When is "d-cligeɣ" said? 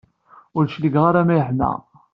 0.65-1.03